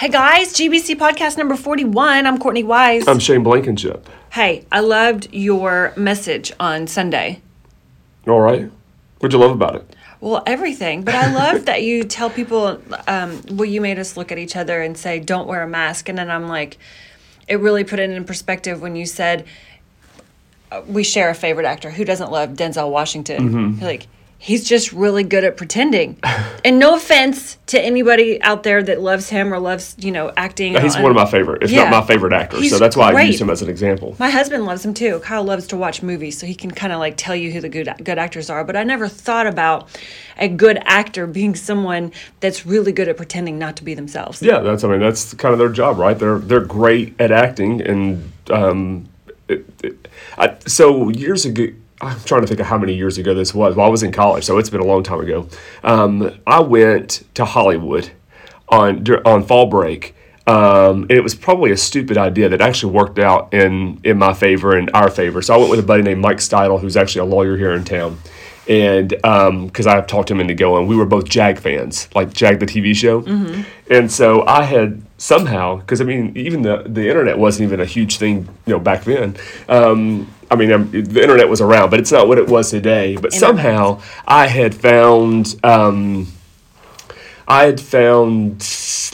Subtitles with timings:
[0.00, 2.26] Hey guys, GBC podcast number 41.
[2.26, 3.06] I'm Courtney Wise.
[3.06, 4.08] I'm Shane Blankenship.
[4.30, 7.42] hey, I loved your message on Sunday.
[8.26, 8.70] All right.
[9.18, 9.94] What'd you love about it?
[10.22, 14.32] Well, everything, but I love that you tell people, um, well, you made us look
[14.32, 16.08] at each other and say, don't wear a mask.
[16.08, 16.78] And then I'm like,
[17.46, 19.44] it really put it in perspective when you said,
[20.72, 21.90] uh, we share a favorite actor.
[21.90, 23.50] Who doesn't love Denzel Washington?
[23.50, 23.84] Mm-hmm.
[23.84, 24.06] Like,
[24.42, 26.18] he's just really good at pretending.
[26.64, 30.74] and no offense to anybody out there that loves him or loves, you know, acting.
[30.80, 31.90] He's on- one of my favorite, if Yeah.
[31.90, 32.56] not my favorite actor.
[32.56, 34.16] He's so that's why I use him as an example.
[34.18, 35.20] My husband loves him too.
[35.20, 37.68] Kyle loves to watch movies, so he can kind of like tell you who the
[37.68, 38.64] good good actors are.
[38.64, 39.88] But I never thought about
[40.38, 44.40] a good actor being someone that's really good at pretending not to be themselves.
[44.42, 46.18] Yeah, that's I mean that's kind of their job, right?
[46.18, 49.06] They're they're great at acting, and um,
[49.48, 51.68] it, it, I, so years ago.
[52.00, 53.76] I'm trying to think of how many years ago this was.
[53.76, 55.48] Well, I was in college, so it's been a long time ago.
[55.84, 58.10] Um, I went to Hollywood
[58.68, 60.14] on on fall break,
[60.46, 64.32] um, and it was probably a stupid idea that actually worked out in in my
[64.32, 65.42] favor and our favor.
[65.42, 67.84] So I went with a buddy named Mike Steidel, who's actually a lawyer here in
[67.84, 68.18] town,
[68.66, 72.66] and because I've talked him into going, we were both Jag fans, like Jag the
[72.66, 73.20] TV show,
[73.90, 77.84] and so I had somehow because I mean even the the internet wasn't even a
[77.84, 79.36] huge thing you know back then.
[79.68, 83.16] Um, I mean um, the internet was around, but it's not what it was today.
[83.16, 85.58] But somehow I had found.
[85.62, 86.28] Um,
[87.46, 88.64] I had found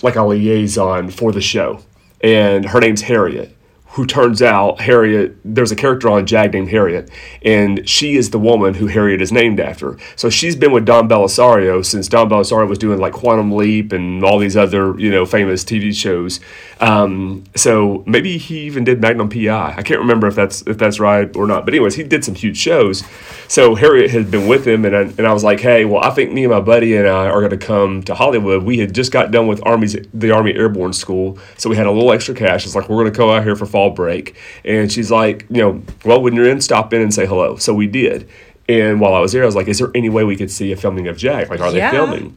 [0.02, 1.80] like a liaison for the show,
[2.20, 3.55] and her name's Harriet.
[3.96, 5.38] Who turns out Harriet?
[5.42, 9.32] There's a character on Jag named Harriet, and she is the woman who Harriet is
[9.32, 9.96] named after.
[10.16, 14.22] So she's been with Don Bellisario since Don Bellisario was doing like Quantum Leap and
[14.22, 16.40] all these other you know famous TV shows.
[16.78, 19.74] Um, so maybe he even did Magnum PI.
[19.78, 21.64] I can't remember if that's if that's right or not.
[21.64, 23.02] But anyways, he did some huge shows.
[23.48, 26.10] So Harriet had been with him, and I, and I was like, hey, well, I
[26.10, 28.62] think me and my buddy and I are going to come to Hollywood.
[28.62, 31.90] We had just got done with Army's the Army Airborne School, so we had a
[31.90, 32.66] little extra cash.
[32.66, 35.62] It's like we're going to go out here for fall break, and she's like, you
[35.62, 37.56] know, well, when you're in, stop in and say hello.
[37.56, 38.28] So we did.
[38.68, 40.72] And while I was there, I was like, is there any way we could see
[40.72, 41.48] a filming of Jag?
[41.50, 41.90] Like, are Yeah.
[41.90, 42.36] they filming?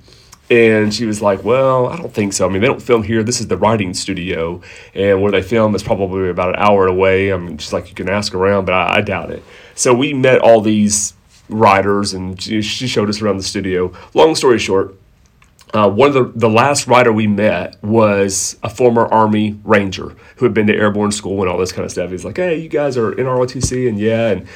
[0.51, 2.47] And she was like, Well, I don't think so.
[2.47, 3.21] I mean, they don't film here.
[3.21, 4.61] This is the writing studio.
[4.95, 7.31] And where they film is probably about an hour away.
[7.31, 9.43] I mean, she's like, You can ask around, but I, I doubt it.
[9.75, 11.13] So we met all these
[11.49, 13.91] writers and she, she showed us around the studio.
[14.15, 14.95] Long story short,
[15.73, 20.45] uh, one of the, the last writer we met was a former Army Ranger who
[20.45, 22.09] had been to airborne school and all this kind of stuff.
[22.09, 23.87] He's like, hey, you guys are in ROTC?
[23.87, 24.29] And yeah.
[24.29, 24.47] And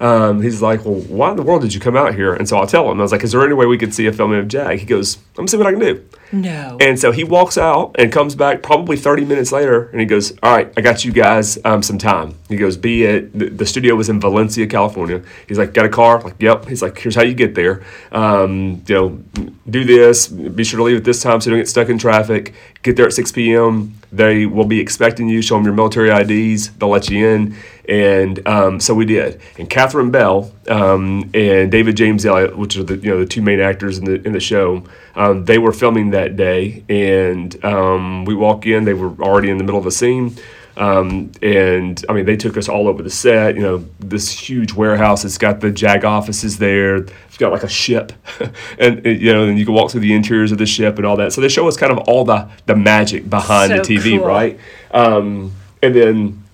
[0.00, 2.32] um, he's like, well, why in the world did you come out here?
[2.32, 2.98] And so I'll tell him.
[2.98, 4.78] I was like, is there any way we could see a filming of Jag?
[4.78, 6.04] He goes, I'm to see what I can do.
[6.30, 6.76] No.
[6.80, 10.32] And so he walks out and comes back probably 30 minutes later and he goes,
[10.42, 12.34] All right, I got you guys um, some time.
[12.48, 15.22] He goes, Be it, the, the studio was in Valencia, California.
[15.46, 16.20] He's like, Got a car?
[16.20, 16.66] Like, yep.
[16.66, 17.84] He's like, Here's how you get there.
[18.12, 20.28] Um, you know, do this.
[20.28, 22.54] Be sure to leave at this time so you don't get stuck in traffic.
[22.82, 23.94] Get there at 6 p.m.
[24.12, 25.42] They will be expecting you.
[25.42, 26.70] Show them your military IDs.
[26.70, 27.56] They'll let you in.
[27.88, 29.40] And um, so we did.
[29.58, 33.42] And Catherine Bell um, and David James Elliott, which are the you know the two
[33.42, 34.84] main actors in the in the show,
[35.16, 36.84] um, they were filming that day.
[36.88, 40.36] And um, we walk in, they were already in the middle of a scene.
[40.78, 43.56] Um, and I mean, they took us all over the set.
[43.56, 45.24] You know, this huge warehouse.
[45.24, 46.96] It's got the JAG offices there.
[46.96, 48.12] It's got like a ship,
[48.78, 51.16] and you know, and you can walk through the interiors of the ship and all
[51.16, 51.32] that.
[51.32, 54.26] So they show us kind of all the the magic behind the TV, cool.
[54.26, 54.58] right?
[54.92, 55.52] Um,
[55.82, 56.44] and then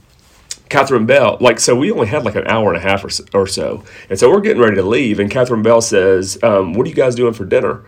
[0.68, 3.24] Catherine Bell, like, so we only had like an hour and a half or so,
[3.32, 3.84] or so.
[4.08, 5.20] And so we're getting ready to leave.
[5.20, 7.82] And Catherine Bell says, um, What are you guys doing for dinner?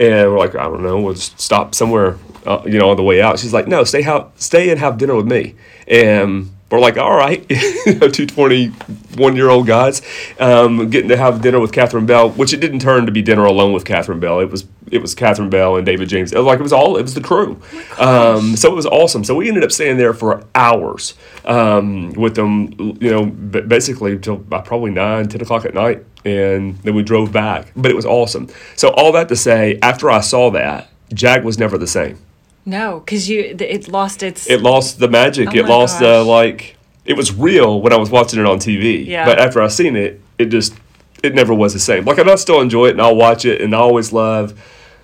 [0.00, 2.16] And we're like, I don't know, we'll just stop somewhere,
[2.46, 3.38] uh, you know, on the way out.
[3.38, 4.02] She's like, No, stay,
[4.36, 5.56] stay and have dinner with me.
[5.86, 7.46] And we're like, All right,
[8.12, 10.00] two 21 year old guys
[10.38, 13.44] um, getting to have dinner with Catherine Bell, which it didn't turn to be dinner
[13.44, 14.40] alone with Catherine Bell.
[14.40, 16.32] It was it was Catherine Bell and David James.
[16.32, 17.60] It was like it was all it was the crew.
[17.98, 19.22] um, so it was awesome.
[19.24, 22.72] So we ended up staying there for hours um, with them.
[22.78, 27.72] You know, basically till probably nine, 10 o'clock at night, and then we drove back.
[27.76, 28.48] But it was awesome.
[28.76, 32.18] So all that to say, after I saw that, Jag was never the same.
[32.64, 34.48] no, because you it lost its.
[34.48, 35.48] It lost the magic.
[35.48, 36.76] Oh it lost the like.
[37.04, 39.04] It was real when I was watching it on TV.
[39.06, 39.24] Yeah.
[39.24, 40.74] But after I seen it, it just
[41.22, 42.04] it never was the same.
[42.04, 44.58] Like I still enjoy it and I'll watch it and I always love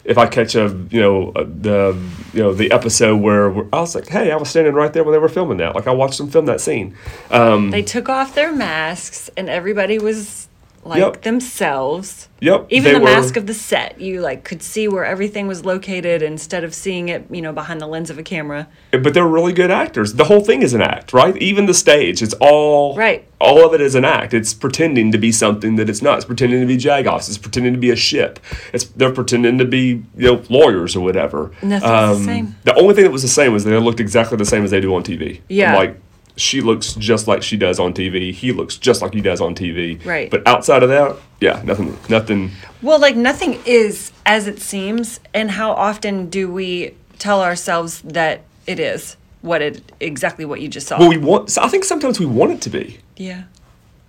[0.05, 1.99] if I catch a you know the
[2.33, 5.03] you know the episode where, where I was like, hey, I was standing right there
[5.03, 5.75] when they were filming that.
[5.75, 6.95] Like I watched them film that scene.
[7.31, 10.46] Um, they took off their masks and everybody was
[10.87, 11.23] like Yep.
[11.23, 12.29] themselves.
[12.41, 12.67] Yep.
[12.69, 16.23] Even the were- mask of the set, you like could see where everything was located
[16.23, 18.69] instead of seeing it, you know, behind the lens of a camera.
[18.93, 20.15] but they're really good actors.
[20.15, 21.37] The whole thing is an act, right?
[21.39, 23.25] Even the stage, it's all Right.
[23.39, 24.33] All of it is an act.
[24.33, 26.17] It's pretending to be something that it's not.
[26.17, 27.29] It's pretending to be Jagoffs.
[27.29, 28.39] It's pretending to be a ship.
[28.73, 31.51] It's they're pretending to be you know lawyers or whatever.
[31.63, 32.57] Um, the same.
[32.65, 34.81] The only thing that was the same was they looked exactly the same as they
[34.81, 35.41] do on TV.
[35.49, 35.73] Yeah.
[35.73, 36.01] I'm like
[36.37, 38.33] she looks just like she does on TV.
[38.33, 40.05] He looks just like he does on TV.
[40.05, 40.31] Right.
[40.31, 41.97] But outside of that, yeah, nothing.
[42.09, 42.51] Nothing.
[42.83, 48.43] Well, like nothing is as it seems, and how often do we tell ourselves that
[48.67, 50.99] it is what it exactly what you just saw?
[50.99, 51.57] Well, we want.
[51.59, 53.01] I think sometimes we want it to be.
[53.17, 53.45] yeah.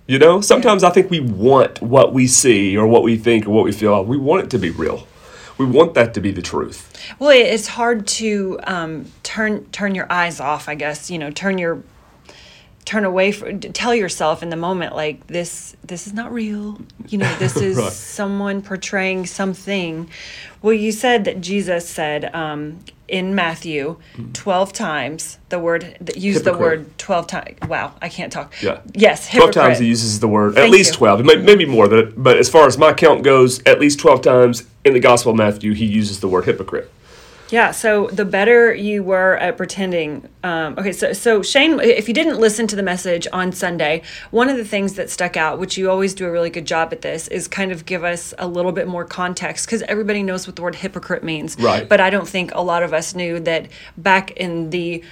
[0.09, 3.50] You know, sometimes I think we want what we see or what we think or
[3.50, 4.06] what we feel.
[4.06, 5.06] We want it to be real.
[5.57, 6.94] We want that to be the truth.
[7.19, 10.69] Well, it's hard to um, turn turn your eyes off.
[10.69, 11.83] I guess you know, turn your
[12.87, 16.79] turn away from tell yourself in the moment like this this is not real
[17.09, 17.91] you know this is Right.
[17.91, 20.09] someone portraying something
[20.61, 22.79] well you said that jesus said um,
[23.09, 23.97] in matthew
[24.31, 28.79] 12 times the word that used the word 12 times wow i can't talk Yeah.
[28.93, 29.53] yes Twelve hypocrite.
[29.65, 30.57] times he uses the word.
[30.57, 30.97] At least you.
[30.99, 31.25] twelve.
[31.25, 31.89] May- Maybe more.
[31.89, 35.31] Than, but as far as my count goes, at least twelve times in the Gospel
[35.31, 36.89] of Matthew, he uses the word hypocrite.
[37.49, 40.27] Yeah, so the better you were at pretending.
[40.44, 44.01] Um, okay, so so Shane, if you didn't listen to the message on Sunday,
[44.31, 46.91] one of the things that stuck out, which you always do a really good job
[46.91, 50.45] at this, is kind of give us a little bit more context because everybody knows
[50.45, 51.57] what the word hypocrite means.
[51.57, 51.88] Right.
[51.88, 55.03] But I don't think a lot of us knew that back in the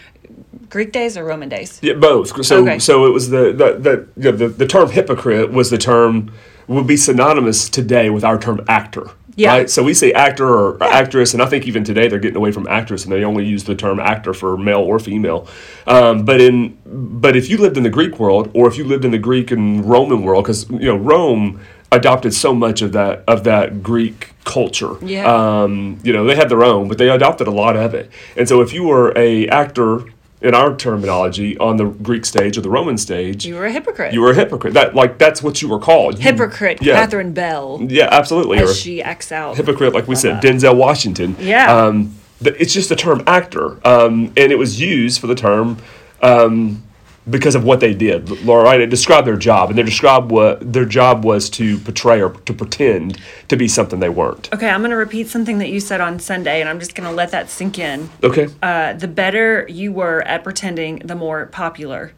[0.69, 1.79] Greek days or Roman days.
[1.81, 2.45] Yeah, both.
[2.45, 2.79] So Okay.
[2.79, 6.31] so it was the the the, the the term hypocrite was the term
[6.67, 9.11] would be synonymous today with our term actor.
[9.35, 9.49] Yeah.
[9.49, 9.69] Right?
[9.69, 12.67] So we say actor or actress, and I think even today they're getting away from
[12.67, 15.47] actress, and they only use the term actor for male or female.
[15.87, 19.03] Um, but in but if you lived in the Greek world, or if you lived
[19.03, 21.59] in the Greek and Roman world, because you know Rome
[21.91, 24.95] adopted so much of that of that Greek culture.
[25.01, 25.25] Yeah.
[25.25, 28.09] Um, you know they had their own, but they adopted a lot of it.
[28.37, 30.05] And so if you were a actor
[30.45, 34.13] in our terminology on the Greek stage or the Roman stage, You were a hypocrite.
[34.13, 34.73] you were a hypocrite.
[34.75, 36.15] That like that's what you were called.
[36.17, 36.79] You- hypocrite.
[36.81, 36.95] Yeah.
[36.95, 38.61] Catherine Bell, Yeah, absolutely.
[38.61, 39.57] Or she acts out.
[39.57, 41.35] hypocrite, like we said, Denzel Washington.
[41.39, 41.75] Yeah.
[41.75, 45.77] Um, it's just the term actor, um, and it was used for the term
[46.21, 46.83] um,
[47.29, 48.29] because of what they did.
[48.45, 48.79] Laura, right?
[48.79, 52.53] It described their job, and they described what their job was to portray or to
[52.53, 54.53] pretend to be something they weren't.
[54.53, 57.09] Okay, I'm going to repeat something that you said on Sunday, and I'm just going
[57.09, 58.09] to let that sink in.
[58.23, 58.47] Okay.
[58.61, 62.13] Uh, the better you were at pretending, the more popular.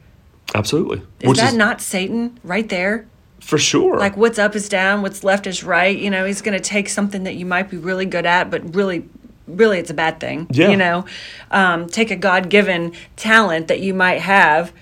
[0.55, 1.01] absolutely.
[1.21, 3.07] Is that not Satan right there?
[3.39, 3.97] for sure?
[3.97, 5.97] Like what's up is down, what's left is right.
[5.97, 8.75] You know, he's going to take something that you might be really good at, but
[8.75, 9.07] really,
[9.47, 10.47] really it's a bad thing.
[10.51, 10.69] Yeah.
[10.69, 11.05] You know,
[11.51, 14.73] um, take a God given talent that you might have,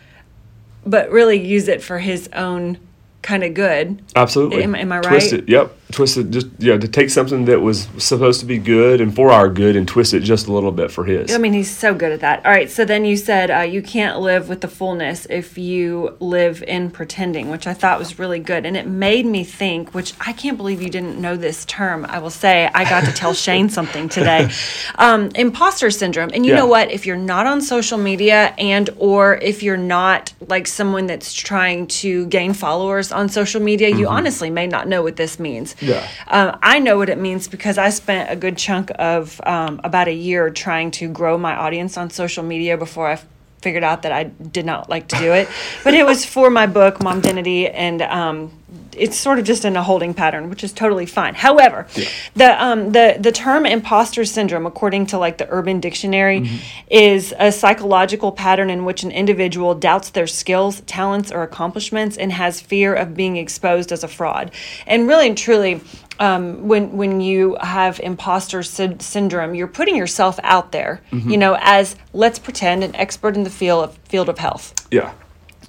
[0.86, 2.78] but really use it for his own
[3.22, 4.02] kind of good.
[4.16, 4.64] Absolutely.
[4.64, 5.42] Am- am I Twist right?
[5.42, 5.50] it.
[5.50, 5.76] Yep.
[5.92, 6.32] Twist it.
[6.32, 6.78] Just yeah.
[6.78, 10.14] To take something that was supposed to be good and for our good, and twist
[10.14, 11.34] it just a little bit for his.
[11.34, 12.44] I mean, he's so good at that.
[12.46, 16.18] All right, so then you said uh, you can't live with the fullness if you
[16.20, 18.66] live in pretending, which I thought was really good.
[18.66, 22.06] And it made me think, which I can't believe you didn't know this term.
[22.10, 24.50] I will say, I got to tell Shane something today.
[24.98, 26.30] Um, imposter syndrome.
[26.34, 26.60] And you Yeah.
[26.60, 26.90] know what?
[26.90, 31.88] If you're not on social media and or if you're not like someone that's trying
[31.88, 35.75] to gain followers on social media, you honestly may not know what this means.
[35.82, 36.08] Yeah.
[36.28, 40.08] Um, I know what it means because I spent a good chunk of um, about
[40.08, 43.20] a year trying to grow my audience on social media before I
[43.62, 45.50] figured out that I did not like to do it.
[45.84, 48.52] but it was for my book, Mom Identity, and um,
[48.98, 51.36] it's sort of just in a holding pattern, which is totally fine.
[51.36, 51.88] However,
[52.36, 56.50] the um, the the term imposter syndrome, according to like the Urban Dictionary,
[56.90, 62.32] is a psychological pattern in which an individual doubts their skills, talents, or accomplishments and
[62.32, 64.52] has fear of being exposed as a fraud.
[64.88, 65.82] And really and truly,
[66.20, 71.58] um, when when you have imposter sy- syndrome, you're putting yourself out there, you know,
[71.60, 75.14] as let's pretend an expert in the field of field of health yeah.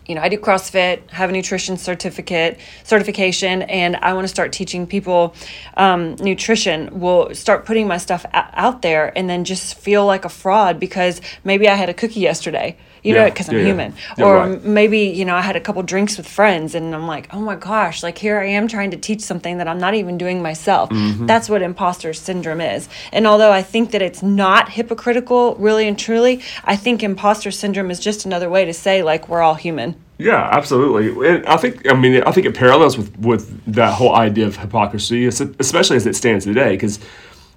[0.06, 4.52] You know, I do CrossFit, have a nutrition certificate certification, and I want to start
[4.52, 5.34] teaching people
[5.76, 7.00] um, nutrition.
[7.00, 11.20] Will start putting my stuff out there, and then just feel like a fraud because
[11.44, 12.76] maybe I had a cookie yesterday.
[13.06, 13.64] You know, Yeah, because I'm yeah.
[13.64, 13.94] human.
[14.18, 14.64] Yeah, or right.
[14.64, 17.56] maybe you know I had a couple drinks with friends, and I'm like, oh my
[17.56, 20.90] gosh, like here I am trying to teach something that I'm not even doing myself.
[20.90, 21.26] Mm-hmm.
[21.26, 22.88] That's what imposter syndrome is.
[23.12, 27.90] And although I think that it's not hypocritical, really and truly, I think imposter syndrome
[27.90, 29.94] is just another way to say like we're all human.
[30.18, 31.28] Yeah, absolutely.
[31.28, 33.44] And I think I mean I think it parallels with with
[33.75, 36.98] that whole idea of hypocrisy, especially as it stands today, because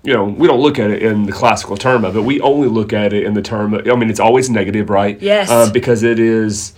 [0.04, 2.22] you know we don't look at it in the classical term of it.
[2.22, 3.74] We only look at it in the term.
[3.74, 5.22] Of, I mean, it's always negative, right?
[5.22, 5.50] Yes.
[5.50, 6.74] Uh, because it is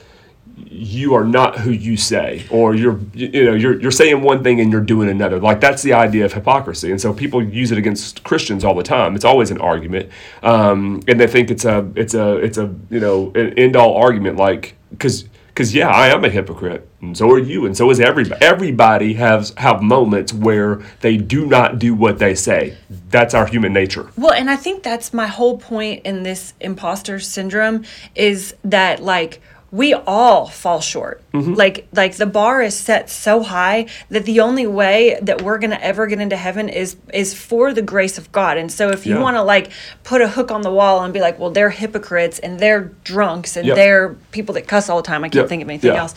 [0.70, 4.60] you are not who you say or you're you know you're, you're saying one thing
[4.60, 7.78] and you're doing another like that's the idea of hypocrisy and so people use it
[7.78, 10.10] against christians all the time it's always an argument
[10.44, 13.96] um, and they think it's a it's a it's a you know an end all
[13.96, 17.90] argument like because because yeah i am a hypocrite and so are you and so
[17.90, 22.78] is everybody everybody has have moments where they do not do what they say.
[23.10, 24.10] That's our human nature.
[24.18, 27.84] Well, and I think that's my whole point in this imposter syndrome
[28.16, 31.22] is that like we all fall short.
[31.34, 31.54] Mm-hmm.
[31.54, 35.70] Like like the bar is set so high that the only way that we're going
[35.72, 38.58] to ever get into heaven is is for the grace of God.
[38.58, 39.22] And so if you Yeah.
[39.22, 39.72] want to like
[40.04, 43.56] put a hook on the wall and be like, well, they're hypocrites and they're drunks
[43.56, 43.76] and Yep.
[43.78, 45.24] they're people that cuss all the time.
[45.24, 45.50] I can't Yep.
[45.50, 46.02] think of anything Yeah.
[46.02, 46.16] else.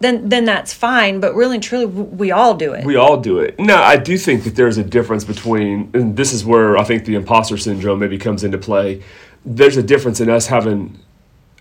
[0.00, 2.84] Then then that's fine, but really and truly we all do it.
[2.84, 3.58] We all do it.
[3.60, 7.04] No, I do think that there's a difference between, and this is where I think
[7.04, 9.02] the imposter syndrome maybe comes into play.
[9.44, 10.98] There's a difference in us having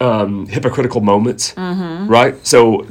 [0.01, 2.07] um, hypocritical moments, Mm-hmm.
[2.07, 2.35] right?
[2.45, 2.87] So,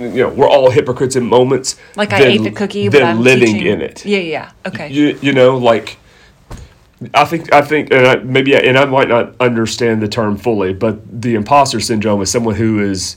[0.00, 1.76] you know, we're all hypocrites in moments.
[1.96, 3.66] like I ate the cookie, but I'm living teaching.
[3.66, 4.04] in it.
[4.04, 4.50] Yeah, yeah.
[4.66, 4.90] Okay.
[4.90, 5.96] You, you know, like
[7.14, 10.72] I think I think and I, maybe and I might not understand the term fully,
[10.72, 13.16] but the imposter syndrome is someone who is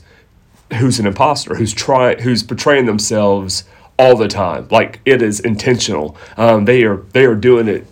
[0.77, 3.63] who's an imposter, who's trying, who's portraying themselves
[3.97, 6.15] all the time, like it is intentional.
[6.37, 7.87] Um, they are they are doing it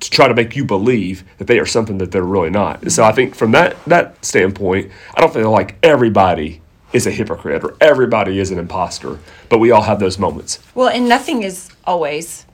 [0.00, 2.90] to try to make you believe that they are something that they're really not.
[2.90, 6.60] So I think from that that standpoint, I don't feel like everybody
[6.92, 10.58] is a hypocrite or everybody is an imposter, but we all have those moments.
[10.74, 12.46] Well, and nothing is always.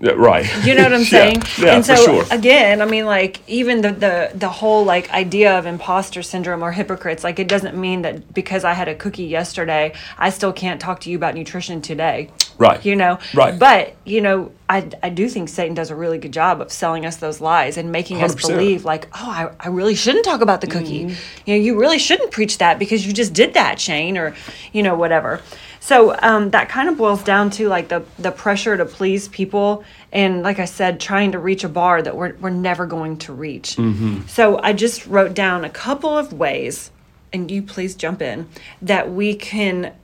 [0.00, 0.46] Yeah, right.
[0.64, 1.42] You know what I'm saying?
[1.58, 2.24] Yeah, and so for sure.
[2.30, 6.72] again, I mean, like even the, the the whole like idea of imposter syndrome or
[6.72, 10.80] hypocrites, like it doesn't mean that because I had a cookie yesterday, I still can't
[10.80, 12.30] talk to you about nutrition today.
[12.58, 12.84] Right.
[12.84, 13.18] You know.
[13.34, 13.58] Right.
[13.58, 17.04] But you know, I I do think Satan does a really good job of selling
[17.04, 18.48] us those lies and making us 100%.
[18.48, 21.04] believe like, oh, I, I really shouldn't talk about the cookie.
[21.06, 21.50] Mm-hmm.
[21.50, 24.34] You know, you really shouldn't preach that because you just did that, Shane, or
[24.72, 25.40] you know, whatever.
[25.88, 29.84] So um, that kind of boils down to like the the pressure to please people,
[30.12, 33.32] and like I said, trying to reach a bar that we're we're never going to
[33.32, 33.76] reach.
[33.76, 34.26] Mm-hmm.
[34.26, 36.90] So I just wrote down a couple of ways,
[37.32, 38.50] and you please jump in
[38.82, 39.94] that we can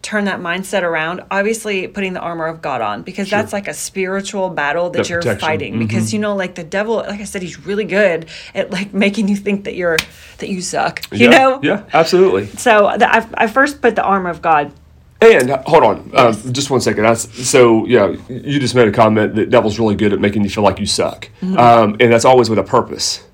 [0.00, 1.24] turn that mindset around.
[1.28, 5.08] Obviously, putting the armor of God on because that's like a spiritual battle that The
[5.08, 5.40] you're protection.
[5.40, 5.78] fighting.
[5.80, 9.26] Because you know, like the devil, like I said, he's really good at like making
[9.26, 9.96] you think that you're
[10.38, 11.02] that you suck.
[11.10, 11.60] You yeah, know.
[11.64, 12.46] Yeah, absolutely.
[12.46, 14.70] So the, I, I first put the armor of God.
[15.20, 17.04] And uh, hold on, um, just one second.
[17.04, 20.50] That's, so yeah, you just made a comment that devil's really good at making you
[20.50, 21.56] feel like you suck, Mm-hmm.
[21.58, 23.24] um, and that's always with a purpose,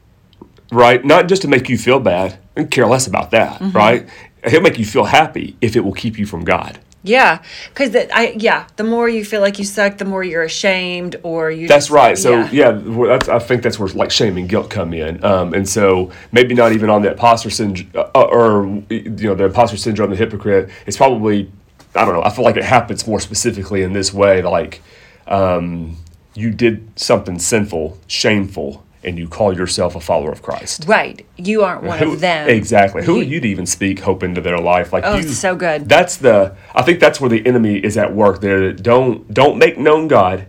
[0.70, 1.04] right?
[1.04, 3.76] Not just to make you feel bad and care less about that, Mm-hmm.
[3.76, 4.08] right?
[4.48, 6.78] He'll make you feel happy if it will keep you from God.
[7.04, 7.42] Yeah,
[7.74, 11.50] because I yeah, the more you feel like you suck, the more you're ashamed or
[11.50, 11.66] you.
[11.66, 12.16] That's just- right.
[12.16, 15.68] So yeah, that's, I think that's where like shame and guilt come in, um, and
[15.68, 20.10] so maybe not even on the imposter syndrome uh, or you know the imposter syndrome,
[20.10, 20.70] the hypocrite.
[20.86, 21.50] It's probably
[21.94, 22.22] I don't know.
[22.22, 24.80] I feel like it happens more specifically in this way, like
[25.26, 25.96] um,
[26.34, 30.84] you did something sinful, shameful, and you call yourself a follower of Christ.
[30.86, 32.48] Right, you aren't one Who- of them.
[32.48, 33.04] Exactly.
[33.04, 34.92] Who are You- you to even speak hope into their life?
[34.92, 35.88] Like Oh, you, so good.
[35.88, 36.54] That's the.
[36.74, 38.40] I think that's where the enemy is at work.
[38.40, 40.46] There, don't don't make known God,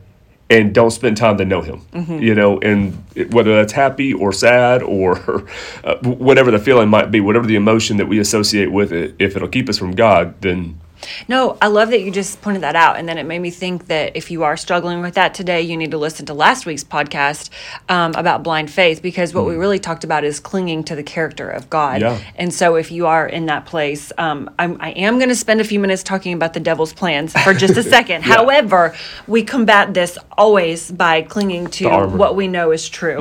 [0.50, 1.82] and don't spend time to know Him.
[1.94, 2.20] Mm-hmm.
[2.20, 5.18] You know, and whether that's happy or sad or
[5.84, 9.36] uh, whatever the feeling might be, whatever the emotion that we associate with it, if
[9.36, 10.80] it'll keep us from God, then
[11.28, 12.98] No, I love that you just pointed that out.
[12.98, 15.78] And then it made me think that if you are struggling with that today, you
[15.78, 17.50] need to listen to last week's podcast
[17.90, 21.50] um, about blind faith because what we really talked about is clinging to the character
[21.50, 22.02] of God.
[22.02, 22.18] Mm.
[22.20, 22.20] Yeah.
[22.36, 25.62] And so if you are in that place, um, I'm, I am going to spend
[25.62, 28.24] a few minutes talking about the devil's plans for just a second.
[28.24, 28.96] However,
[29.28, 31.84] we combat this always by clinging to.
[31.94, 32.18] Mm-hmm.
[32.18, 33.20] what we know is true.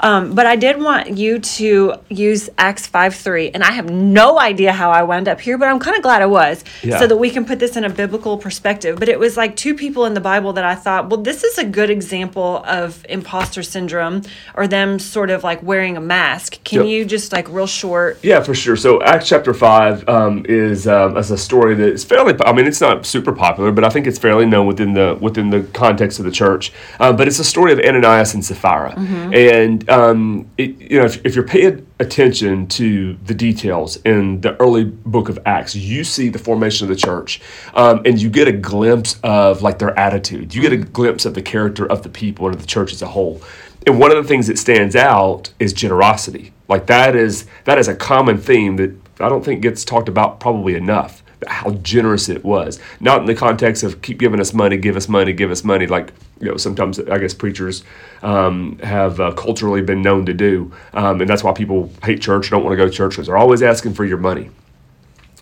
[0.00, 4.38] Um, but I did want you to use Acts 5 3, and I have no
[4.38, 6.98] idea how I wound up here, but I'm kind of glad I was Yeah.
[6.98, 8.98] so that we can put this in a biblical perspective.
[8.98, 11.58] But it was like two people in the Bible that I thought, well, this is
[11.58, 14.22] a good example of imposter syndrome
[14.54, 16.62] or them sort of like wearing a mask.
[16.64, 16.86] Can Yep.
[16.86, 18.18] you just like real short?
[18.22, 18.76] Yeah, for sure.
[18.76, 22.34] So Acts chapter five um, is um, is a story that is fairly.
[22.44, 25.50] I mean, it's not super popular, but I think it's fairly known within the within
[25.50, 26.72] the context of the church.
[27.00, 28.94] Um, but it's a story of Ananias and Sapphira,
[29.32, 34.60] and um, it, you know if, if you're paying attention to the details in the
[34.60, 37.40] early book of Acts, you see the formation of the church,
[37.74, 40.54] um, and you get a glimpse of like their attitude.
[40.54, 43.02] You get a glimpse of the character of the people and of the church as
[43.02, 43.40] a whole.
[43.86, 46.52] And one of the things that stands out is generosity.
[46.68, 50.40] Like that is that is a common theme that I don't think gets talked about
[50.40, 51.22] probably enough.
[51.46, 55.08] How generous it was, not in the context of keep giving us money, give us
[55.08, 55.86] money, give us money.
[55.86, 57.84] Like you know, sometimes I guess preachers
[58.22, 62.50] um, have uh, culturally been known to do, um, and that's why people hate church,
[62.50, 64.50] don't want to go to church because they're always asking for your money.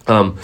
[0.06, 0.38] Um,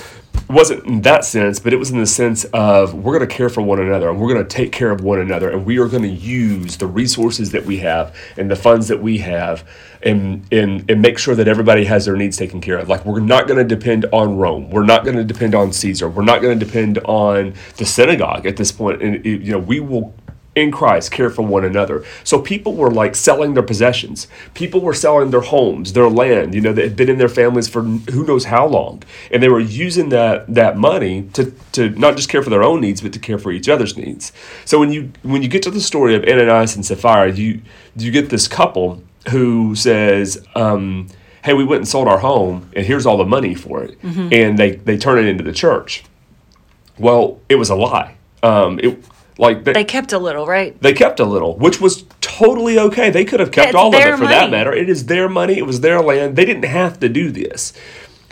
[0.49, 3.49] wasn't in that sense, but it was in the sense of we're going to care
[3.49, 5.89] for one another and we're going to take care of one another and we are
[5.89, 9.67] going to use the resources that we have and the funds that we have
[10.03, 12.89] and, and, and make sure that everybody has their needs taken care of.
[12.89, 14.71] Like, we're not going to depend on Rome.
[14.71, 16.09] We're not going to depend on Caesar.
[16.09, 19.03] We're not going to depend on the synagogue at this point.
[19.03, 20.15] And, you know, we will
[20.55, 22.05] in Christ care for one another.
[22.25, 24.29] So people were like selling their possessions.
[24.55, 27.69] People were selling their homes, their land, you know, that had been in their families
[27.69, 29.03] for who knows how long.
[29.31, 32.81] And they were using that that money to, to not just care for their own
[32.81, 34.33] needs, but to care for each other's needs.
[34.65, 37.63] So when you when you get to the story of Ananias and Sapphira, you
[37.97, 41.09] you get this couple who says, um,
[41.45, 44.01] hey, we went and sold our home and here's all the money for it.
[44.03, 44.29] Mm-hmm.
[44.33, 46.05] And they, they turn it into the church.
[46.99, 48.17] Well, it was a lie.
[48.43, 49.03] Um, it,
[49.39, 50.79] like they, they, kept a little, right?
[50.81, 53.11] They kept a little, which was totally okay.
[53.11, 54.35] They could have kept it's all of it for money.
[54.35, 54.73] that matter.
[54.73, 55.57] It is their money.
[55.57, 56.37] It was their land.
[56.37, 57.73] They didn't have to do this.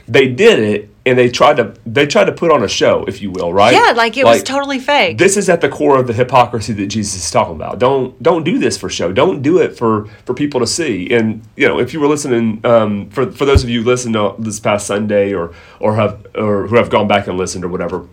[0.07, 3.23] They did it, and they tried to they tried to put on a show, if
[3.23, 3.73] you will, right?
[3.73, 5.19] Yeah, like it like, was totally fake.
[5.19, 7.79] This is at the core of the hypocrisy that Jesus is talking about.
[7.79, 9.13] Don't don't do this for show.
[9.13, 11.09] Don't do it for for people to see.
[11.11, 14.15] And you know, if you were listening, um, for for those of you who listened
[14.15, 17.69] to this past Sunday or or have or who have gone back and listened or
[17.69, 18.07] whatever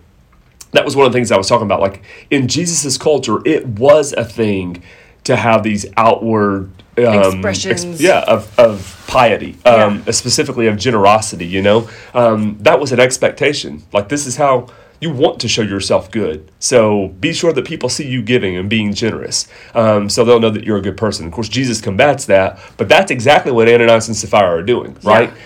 [0.72, 1.80] that was one of the things I was talking about.
[1.80, 4.82] Like in Jesus's culture, it was a thing
[5.24, 10.12] to have these outward um, expressions, ex- yeah, of, of piety, um, yeah.
[10.12, 11.46] specifically of generosity.
[11.46, 13.82] You know, um, that was an expectation.
[13.92, 14.68] Like this is how
[15.00, 16.50] you want to show yourself good.
[16.58, 20.50] So be sure that people see you giving and being generous, um, so they'll know
[20.50, 21.26] that you're a good person.
[21.26, 25.30] Of course, Jesus combats that, but that's exactly what Ananias and Sapphira are doing, right?
[25.30, 25.36] Yeah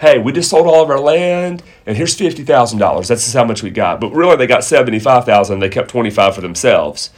[0.00, 3.06] hey, we just sold all of our land and here's $50,000.
[3.06, 4.00] That's just how much we got.
[4.00, 7.10] But really, they got 75000 They kept 25 for themselves,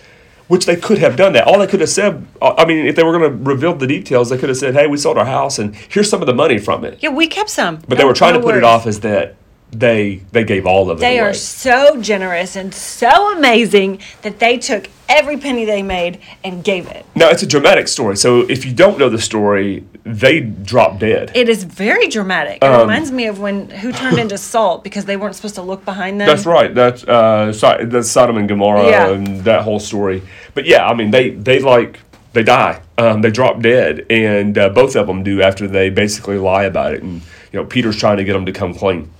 [0.48, 1.46] which they could have done that.
[1.46, 3.86] All they could have said, uh, I mean, if they were going to reveal the
[3.86, 6.34] details, they could have said, hey, we sold our house and here's some of the
[6.34, 6.98] money from it.
[7.00, 7.76] Yeah, we kept some.
[7.76, 8.58] But no, they were trying no to put worries.
[8.58, 9.36] it off as that
[9.72, 11.30] they they gave all of it they away.
[11.30, 16.86] are so generous and so amazing that they took every penny they made and gave
[16.86, 17.04] it.
[17.14, 21.30] Now it's a dramatic story so if you don't know the story they drop dead.
[21.34, 22.56] It is very dramatic.
[22.56, 25.62] It um, reminds me of when who turned into salt because they weren't supposed to
[25.62, 26.26] look behind them.
[26.26, 26.74] That's right.
[26.74, 27.52] That's uh
[27.84, 29.08] that's sodom and gomorrah yeah.
[29.10, 30.22] and that whole story.
[30.54, 32.00] But yeah i mean they they like
[32.34, 32.82] they die.
[32.98, 36.92] Um, they drop dead and uh, both of them do after they basically lie about
[36.92, 37.02] it.
[37.02, 39.10] And you know peter's trying to get them to come clean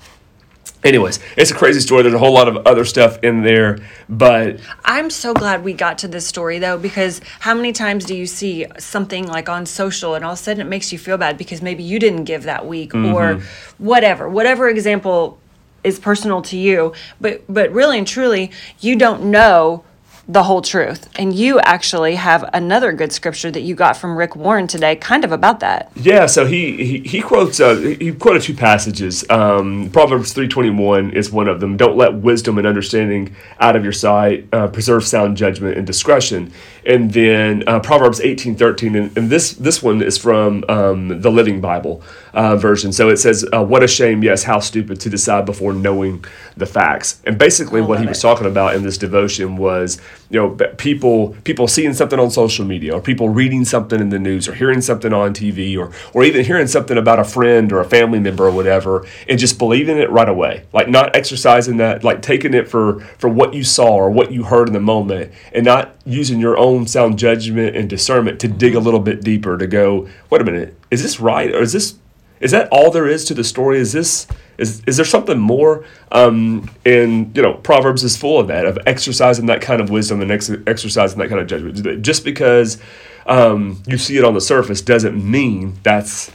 [0.85, 2.03] anyways, it's a crazy story.
[2.03, 5.99] There's a whole lot of other stuff in there, but I'm so glad we got
[5.99, 10.15] to this story though, because how many times do you see something like on social
[10.15, 12.45] and all of a sudden it makes you feel bad because maybe you didn't give
[12.45, 13.15] that week mm-hmm.
[13.15, 13.43] or
[13.79, 15.39] whatever, whatever example
[15.85, 19.85] is personal to you, but but really and truly, you don't know
[20.29, 21.09] the whole truth.
[21.17, 25.25] And you actually have another good scripture that you got from Rick Warren today, kind
[25.25, 25.91] of about that.
[25.97, 29.29] Yeah, so he he, he quotes uh, he quoted two passages.
[29.29, 31.77] Um, Proverbs three twenty one is one of them.
[31.77, 34.47] Don't let wisdom and understanding out of your sight.
[34.53, 36.53] Uh, preserve sound judgment and discretion.
[36.85, 41.31] And then uh, Proverbs eighteen thirteen, and, and this this one is from um, the
[41.31, 42.03] Living Bible
[42.35, 42.93] uh, version.
[42.93, 46.25] So it says, uh, "What a shame, yes, how stupid to decide before knowing
[46.57, 50.01] the facts." And basically, what he was talking about in this devotion was,
[50.33, 54.19] you know, people people seeing something on social media, or people reading something in the
[54.19, 57.81] news, or hearing something on TV, or or even hearing something about a friend or
[57.81, 62.03] a family member or whatever, and just believing it right away, like not exercising that,
[62.03, 65.31] like taking it for for what you saw or what you heard in the moment,
[65.53, 69.59] and not using your own sound judgment and discernment to dig a little bit deeper
[69.59, 71.99] to go, wait a minute, is this right or is this
[72.43, 73.79] is that all there is to the story?
[73.79, 74.27] Is this
[74.59, 75.85] is is there something more?
[76.11, 80.21] Um, and you know, Proverbs is full of that of exercising that kind of wisdom
[80.21, 82.03] and ex- exercising that kind of judgment.
[82.03, 82.79] Just because
[83.27, 86.33] um, you see it on the surface doesn't mean that's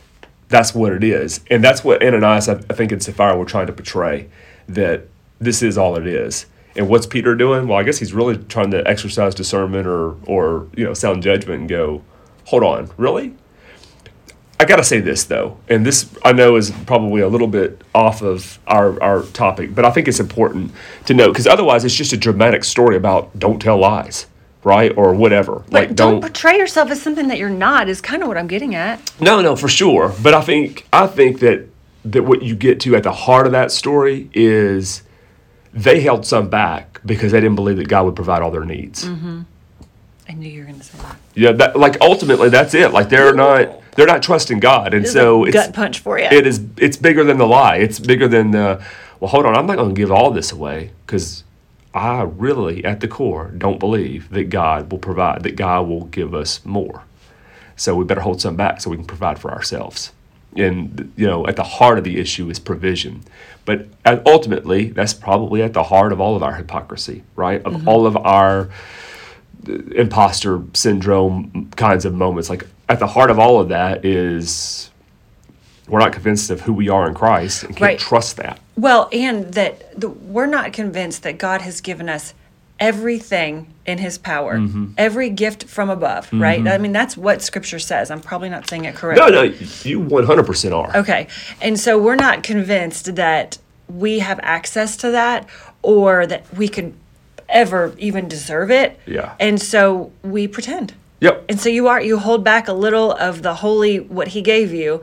[0.47, 3.67] that's what it is, and that's what Ananias, I, I think, and Sapphira were trying
[3.67, 4.29] to portray
[4.69, 5.07] that
[5.39, 6.45] this is all it is.
[6.77, 7.67] And what's Peter doing?
[7.67, 11.61] Well, I guess he's really trying to exercise discernment or or you know sound judgment
[11.61, 12.01] and go,
[12.45, 13.35] hold on, really?
[14.59, 18.23] I gotta say this though, and this I know is probably a little bit off
[18.23, 20.71] of our, our topic, but I think it's important
[21.05, 24.25] to note because otherwise it's just a dramatic story about don't tell lies,
[24.63, 25.63] right, or whatever.
[25.65, 27.87] But like don't, don't portray yourself as something that you're not.
[27.87, 29.11] Is kind of what I'm getting at.
[29.21, 30.13] No, no, for sure.
[30.23, 31.67] But I think I think that
[32.05, 35.03] that what you get to at the heart of that story is
[35.71, 39.05] they held some back because they didn't believe that God would provide all their needs.
[39.05, 39.41] Mm-hmm.
[40.29, 41.17] I knew you were going to say that.
[41.35, 42.91] Yeah, that like ultimately that's it.
[42.91, 46.25] Like they're not they're not trusting God, and so it's gut punch for you.
[46.25, 46.61] It is.
[46.77, 47.75] It's bigger than the lie.
[47.77, 48.81] It's bigger than the.
[49.19, 49.55] Well, hold on.
[49.57, 51.43] I'm not going to give all this away because
[51.93, 55.43] I really, at the core, don't believe that God will provide.
[55.43, 57.03] That God will give us more.
[57.75, 60.11] So we better hold some back so we can provide for ourselves.
[60.55, 63.23] and you know, at the heart of the issue is provision.
[63.65, 63.87] But
[64.25, 67.61] ultimately, that's probably at the heart of all of our hypocrisy, right?
[67.65, 68.69] Of all of our
[69.67, 72.49] uh, imposter syndrome kinds of moments.
[72.49, 74.89] Like at the heart of all of that is
[75.87, 77.99] we're not convinced of who we are in Christ and can't Right.
[77.99, 78.59] trust that.
[78.75, 82.33] Well, and that the, we're not convinced that God has given us
[82.79, 84.85] everything in his power, Mm-hmm.
[84.97, 86.65] every gift from above, right?
[86.67, 88.11] I mean, that's what scripture says.
[88.11, 89.25] I'm probably not saying it correctly.
[89.31, 89.43] No, no,
[89.83, 90.95] you 100% are.
[90.97, 91.27] Okay.
[91.61, 93.57] And so we're not convinced that
[93.89, 95.47] we have access to that
[95.81, 96.93] or that we could
[97.49, 98.99] ever even deserve it.
[99.07, 99.33] Yeah.
[99.39, 100.93] And so we pretend.
[101.19, 101.45] Yep.
[101.49, 104.71] And so you are you hold back a little of the holy what he gave
[104.73, 105.01] you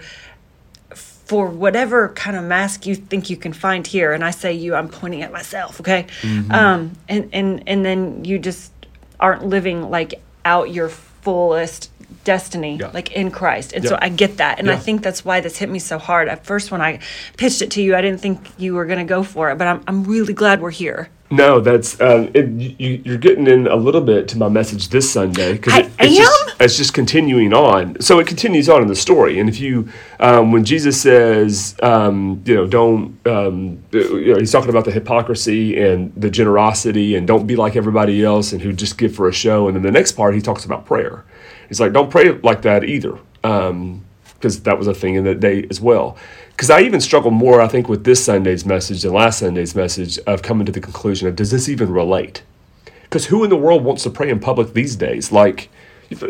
[0.95, 4.13] for whatever kind of mask you think you can find here.
[4.13, 6.07] And I say you, I'm pointing at myself, okay?
[6.21, 6.53] Mm-hmm.
[6.53, 8.71] Um, and, and and then you just
[9.19, 11.91] aren't living like out your fullest
[12.25, 12.91] destiny Yeah.
[12.95, 13.73] like in Christ.
[13.73, 14.59] And so I get that.
[14.59, 16.29] And I think that's why this hit me so hard.
[16.29, 17.01] At first when I
[17.37, 19.83] pitched it to you, I didn't think you were gonna go for it, but I'm
[19.87, 21.09] I'm really glad we're here.
[21.31, 25.11] No, that's um, it, you, you're getting in a little bit to my message this
[25.11, 28.01] Sunday because it, it's, just, it's just continuing on.
[28.01, 29.89] So it continues on in the story, and if you,
[30.21, 34.93] um, when Jesus says, um, you know, don't, um, you know, he's talking about the
[34.93, 39.27] hypocrisy and the generosity, and don't be like everybody else, and who just give for
[39.29, 39.67] a show.
[39.67, 41.25] And then the next part, he talks about prayer.
[41.69, 43.19] He's like, don't pray like that either.
[43.43, 46.17] because that was a thing in that day as well.
[46.57, 50.19] Because I even struggle more, I think, with this Sunday's message than last Sunday's message
[50.21, 52.43] of coming to the conclusion of does this even relate?
[53.03, 55.33] Because who in the world wants to pray in public these days?
[55.33, 55.69] Like,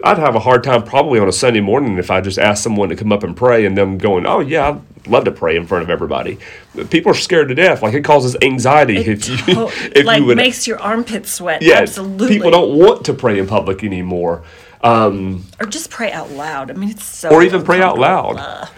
[0.02, 2.88] I'd have a hard time probably on a Sunday morning if I just asked someone
[2.88, 5.66] to come up and pray and them going, oh, yeah, I'd love to pray in
[5.66, 6.38] front of everybody.
[6.90, 7.82] People are scared to death.
[7.82, 10.36] Like, it causes anxiety if you, To- if like you would.
[10.38, 11.60] makes your armpits sweat.
[11.60, 12.28] yeah, Absolutely.
[12.28, 14.42] people don't want to pray in public anymore.
[15.60, 16.70] Or just pray out loud.
[16.70, 17.30] I mean, it's so.
[17.30, 18.36] or even pray out loud.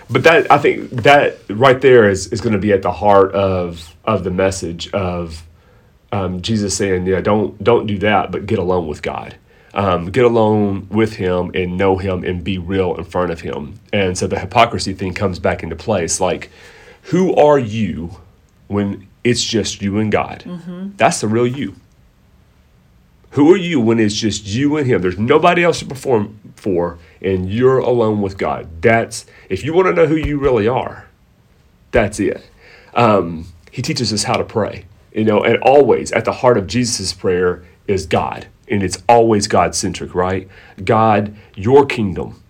[0.09, 3.33] But that I think that right there is, is going to be at the heart
[3.33, 5.43] of of the message of
[6.13, 9.37] um, Jesus saying, "Yeah, don't don't do that, but get alone with God.
[9.75, 13.81] Um, get alone with Him and know Him and be real in front of Him."
[13.93, 16.21] And so the hypocrisy thing comes back into place.
[16.21, 16.51] Like,
[17.03, 18.13] who are you
[18.69, 20.45] when it's just you and God?
[20.97, 21.75] That's the real you.
[23.37, 25.03] Who are you when it's just you and him?
[25.03, 28.81] There's nobody else to perform for, and you're alone with God.
[28.81, 31.07] That's if you want to know who you really are,
[31.91, 32.49] that's it.
[32.95, 36.67] Um, he teaches us how to pray, you know, and always at the heart of
[36.67, 40.49] Jesus' prayer is God, and it's always God centric, right?
[40.83, 42.43] God, your kingdom,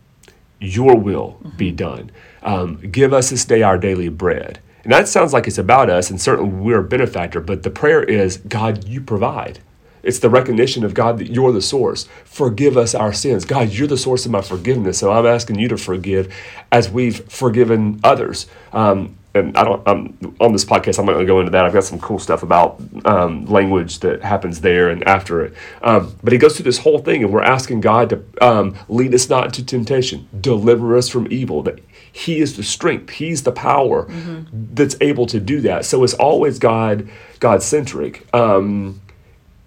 [0.61, 2.12] your will be done.
[2.44, 4.61] Um, give us this day our daily bread.
[4.85, 8.05] And that sounds like it's about us, and certainly we're a benefactor, but the prayer
[8.05, 9.59] is God, you provide.
[10.06, 12.08] It's the recognition of God that you're the source.
[12.24, 13.44] Forgive us our sins.
[13.44, 14.98] God, you're the source of my forgiveness.
[14.98, 16.32] So I'm asking you to forgive
[16.70, 18.46] as we've forgiven others.
[18.72, 21.64] Um, and I don't, I'm, on this podcast, I'm not going to go into that.
[21.64, 25.54] I've got some cool stuff about um, language that happens there and after it.
[25.82, 29.14] Um, but he goes through this whole thing, and we're asking God to um, lead
[29.14, 31.62] us not into temptation, deliver us from evil.
[31.62, 31.80] That
[32.12, 34.06] He is the strength, He's the power
[34.52, 35.84] that's able to do that.
[35.84, 38.26] So it's always God, God centric.
[38.34, 39.02] Um,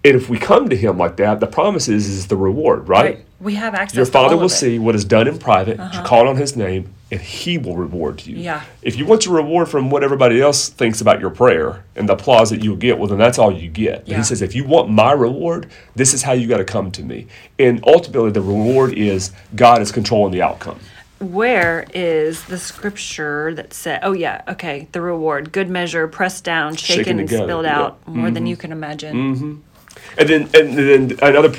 [0.02, 3.16] and if we come to him like that, the promise is, is the reward, right?
[3.16, 3.26] Right.
[3.38, 3.96] We have access.
[3.96, 6.04] Your to father will see what is done in private, you uh-huh.
[6.04, 8.36] call on his name, and he will reward you.
[8.36, 8.64] Yeah.
[8.82, 12.14] If you want your reward from what everybody else thinks about your prayer and the
[12.14, 14.06] applause that you'll get, well, then that's all you get.
[14.06, 14.18] Yeah.
[14.18, 17.02] he says, if you want my reward, this is how you got to come to
[17.02, 17.26] me.
[17.58, 20.78] And ultimately, the reward is God is controlling the outcome.
[21.18, 26.76] Where is the scripture that said, oh, yeah, okay, the reward, good measure, pressed down,
[26.76, 27.78] shaken, Shaken and spilled yeah.
[27.78, 28.46] out, more than mm-hmm.
[28.46, 29.16] you can imagine.
[29.34, 29.56] Mm-hmm.
[30.18, 31.52] And then, and then another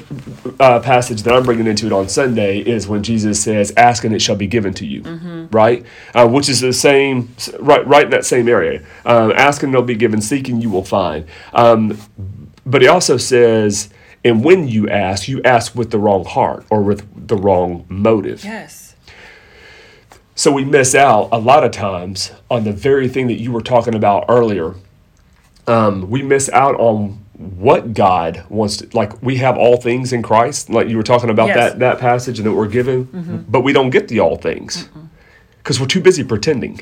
[0.59, 4.13] uh, passage that I'm bringing into it on Sunday is when Jesus says, "Ask and
[4.13, 5.85] it shall be given to you," right?
[6.13, 7.85] Uh, which is the same, right?
[7.87, 8.83] Right in that same area.
[9.05, 10.21] Um, Ask and it'll be given.
[10.21, 11.25] Seeking you will find.
[11.53, 11.97] Um,
[12.65, 13.89] but he also says,
[14.23, 18.43] "And when you ask, you ask with the wrong heart or with the wrong motive."
[18.43, 18.95] Yes.
[20.35, 23.61] So we miss out a lot of times on the very thing that you were
[23.61, 24.75] talking about earlier.
[25.67, 29.21] Um, we miss out on what God wants to like.
[29.21, 31.57] We have all things in Christ, like you were talking about Yes.
[31.71, 34.87] that that passage, and that we're given, but we don't get the all things
[35.57, 36.81] because we're too busy pretending.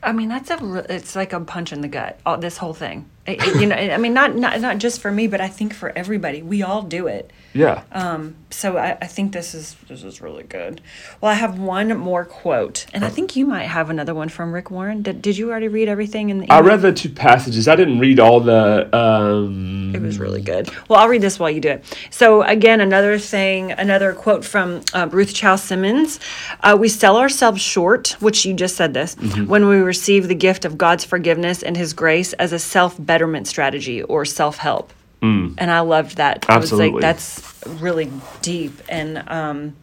[0.00, 3.06] I mean, that's a, it's like a punch in the gut, all, this whole thing.
[3.26, 5.74] I- I- you know, I mean, not, not not just for me, but I think
[5.74, 6.40] for everybody.
[6.40, 7.32] We all do it.
[7.52, 7.82] Yeah.
[7.90, 10.80] Um, so I, I think this is this is really good.
[11.20, 14.52] Well, I have one more quote, and I think you might have another one from
[14.52, 15.02] Rick Warren.
[15.02, 16.50] Did, did you already read everything in the?
[16.50, 17.68] I read the two passages.
[17.68, 18.88] I didn't read all the.
[18.96, 20.70] Um, It was really good.
[20.88, 21.84] Well, I'll read this while you do it.
[22.10, 26.18] So, again, another thing, another quote from uh, Ruth Chou Simons
[26.62, 29.46] uh, We sell ourselves short, which you just said this, Mm-hmm.
[29.46, 33.46] when we receive the gift of God's forgiveness and His grace as a self betterment
[33.46, 34.92] strategy or self help.
[35.20, 36.46] And I loved that.
[36.48, 36.74] I was Mm.
[36.74, 36.90] Absolutely.
[36.92, 37.40] like, that's
[37.80, 38.10] really
[38.42, 38.72] deep.
[38.88, 39.76] And um,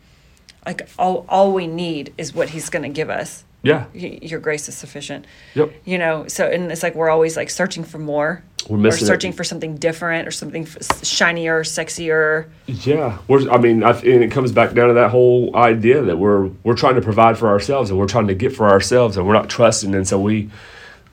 [0.66, 3.44] like, all, all we need is what He's going to give us.
[3.64, 3.86] yeah.
[3.94, 5.26] Y- Your grace is sufficient.
[5.54, 5.72] Yep.
[5.86, 8.44] You know, so and it's like we're always like searching for more.
[8.70, 9.08] We're or missing it.
[9.08, 12.48] searching for something different or something f- shinier, sexier.
[12.66, 16.18] Yeah, we're, I mean, I, and it comes back down to that whole idea that
[16.18, 19.28] we're we're trying to provide for ourselves and we're trying to get for ourselves and
[19.28, 20.50] we're not trusting, and so we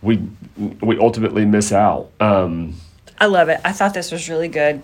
[0.01, 0.19] we
[0.81, 2.11] we ultimately miss out.
[2.21, 2.75] Um,
[3.19, 3.61] I love it.
[3.67, 4.83] I thought this was really good.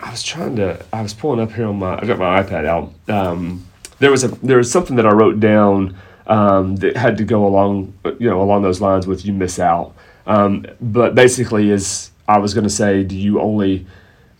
[0.00, 0.84] I was trying to.
[0.92, 1.98] I was pulling up here on my.
[1.98, 2.92] I got my iPad out.
[3.08, 3.66] Um,
[3.98, 7.46] there was a there was something that I wrote down um, that had to go
[7.46, 9.94] along you know along those lines with you miss out.
[10.26, 13.86] Um, but basically, is I was going to say, do you only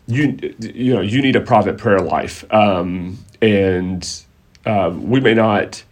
[0.06, 4.08] you you know you need a private prayer life, um, and
[4.64, 5.82] uh, we may not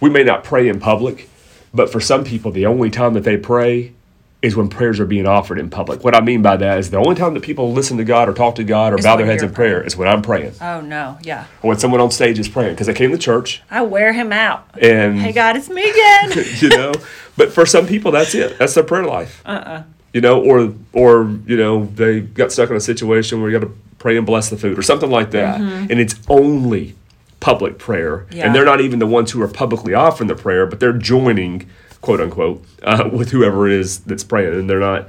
[0.00, 1.30] we may not pray in public,
[1.72, 3.94] but for some people, the only time that they pray
[4.42, 6.04] is when prayers are being offered in public.
[6.04, 8.34] What I mean by that is the only time that people listen to God or
[8.34, 10.80] talk to God or Is bow their heads in prayer is when I'm praying Oh
[10.82, 11.46] no, yeah.
[11.62, 14.32] or when someone on stage is praying because they came to church I wear him
[14.32, 14.68] out.
[14.80, 16.32] and Hey God, it's me again.
[16.58, 16.92] you know.
[17.36, 18.58] But for some people, that's it.
[18.58, 19.42] That's their prayer life.
[19.44, 19.82] Uh-uh.
[20.12, 23.66] You know, or or you know they got stuck in a situation where you got
[23.66, 25.90] to pray and bless the food or something like that, mm-hmm.
[25.90, 26.94] and it's only
[27.40, 28.46] public prayer, Yeah.
[28.46, 31.68] and they're not even the ones who are publicly offering the prayer, but they're joining,
[32.06, 35.08] quote unquote, uh, with whoever it is that's praying, and they're not.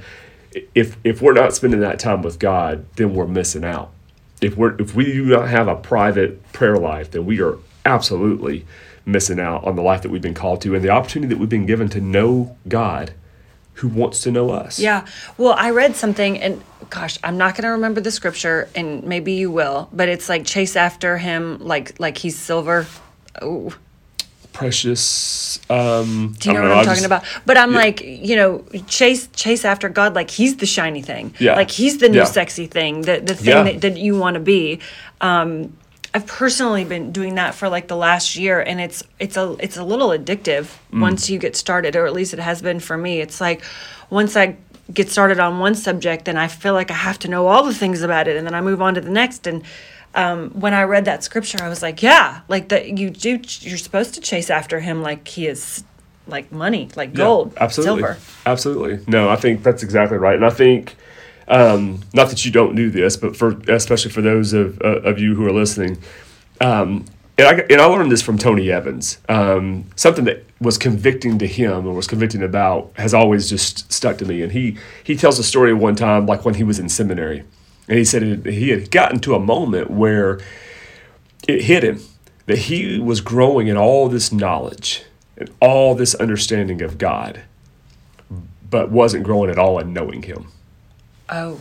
[0.74, 3.92] If if we're not spending that time with God, then we're missing out.
[4.42, 7.56] If we're if we do not have a private prayer life, then we are
[7.86, 8.66] absolutely
[9.06, 11.48] missing out on the life that we've been called to and the opportunity that we've
[11.48, 13.14] been given to know God
[13.74, 14.80] who wants to know us.
[14.80, 15.06] yeah.
[15.38, 19.52] Well, I read something, and gosh, I'm not gonna remember the scripture, and maybe you
[19.52, 22.88] will, but it's like chase after him, like like he's silver.
[23.40, 23.72] Oh,
[24.58, 27.24] Precious um do you know don't what I'm I talking just- about?
[27.46, 27.78] But I'm yeah.
[27.78, 31.32] like, you know, chase chase after God, like he's the shiny thing.
[31.38, 31.54] Yeah.
[31.54, 32.24] Like he's the new Yeah.
[32.24, 34.80] sexy thing, the the thing that, that you want to be.
[35.20, 35.72] Um,
[36.12, 39.76] I've personally been doing that for like the last year, and it's it's a it's
[39.76, 41.02] a little addictive Mm.
[41.02, 43.20] once you get started, or at least it has been for me.
[43.20, 43.62] It's like
[44.10, 44.56] once I
[44.92, 47.74] get started on one subject, then I feel like I have to know all the
[47.74, 49.46] things about it, and then I move on to the next.
[49.46, 49.62] And
[50.18, 53.40] um, when I read that scripture, I was like, yeah, like that you do.
[53.60, 55.84] You're supposed to chase after him like he is
[56.26, 58.02] like money, like Yeah, gold, absolutely.
[58.02, 58.18] silver.
[58.44, 59.04] Absolutely.
[59.06, 60.34] No, I think that's exactly right.
[60.34, 60.96] And I think
[61.46, 65.18] um, not that you don't do this, but for especially for those of uh, of
[65.18, 65.98] you who are listening,
[66.60, 67.04] um,
[67.38, 69.18] and I and I learned this from Tony Evans.
[69.28, 74.18] Um, something that was convicting to him or was convicting about has always just stuck
[74.18, 74.42] to me.
[74.42, 77.44] And he he tells a story one time, like when he was in seminary,
[77.88, 80.40] and he said it, he had gotten to a moment where
[81.46, 82.00] it hit him
[82.46, 85.04] that he was growing in all this knowledge
[85.36, 87.42] and all this understanding of God,
[88.68, 90.48] but wasn't growing at all in knowing Him.
[91.28, 91.60] Oh,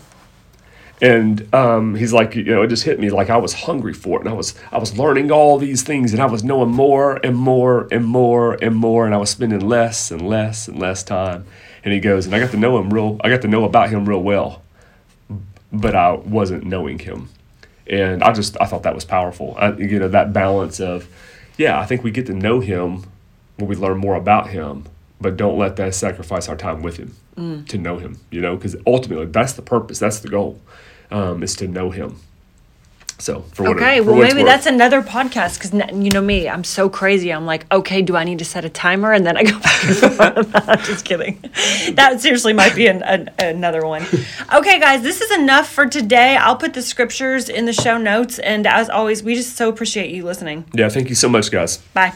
[1.02, 4.18] And um, he's like, you know, it just hit me like I was hungry for
[4.18, 7.20] it, and I was I was learning all these things, and I was knowing more
[7.24, 11.04] and more and more and more, and I was spending less and less and less
[11.04, 11.46] time.
[11.84, 13.90] And he goes, and I got to know him real, I got to know about
[13.90, 14.64] him real well,
[15.72, 17.30] but I wasn't knowing him,
[17.88, 19.56] and I just I thought that was powerful.
[19.58, 21.08] I, you know, that balance of,
[21.58, 23.04] yeah, I think we get to know him
[23.58, 24.86] when we learn more about him,
[25.20, 27.16] but don't let that sacrifice our time with him
[27.68, 28.20] to know him.
[28.32, 30.60] You know, because ultimately that's the purpose, that's the goal,
[31.12, 32.20] um, is to know him.
[33.20, 33.98] So for what it- okay.
[34.00, 34.46] for Well, maybe worth.
[34.46, 37.34] that's another podcast because you know me, I'm so crazy.
[37.34, 39.12] I'm like, okay, do I need to set a timer?
[39.12, 40.70] And then I go back and forth.
[40.70, 41.40] I'm just kidding.
[41.94, 44.06] That seriously might be an, an, another one.
[44.54, 46.38] Okay, guys, this is enough for today.
[46.38, 48.38] I'll put the scriptures in the show notes.
[48.40, 50.66] And as always, we just so appreciate you listening.
[50.74, 50.90] yeah.
[50.90, 51.78] Thank you so much, guys.
[51.94, 52.14] Bye.